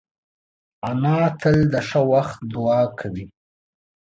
انا 0.89 1.17
تل 1.41 1.57
د 1.73 1.75
ښه 1.87 2.01
وخت 2.11 2.39
دعا 2.53 2.81
کوي 2.99 3.25